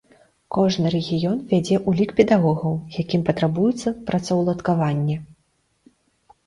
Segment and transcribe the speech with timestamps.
[0.55, 5.17] Кожны рэгіён вядзе ўлік педагогаў, якім патрабуецца працаўладкаванне.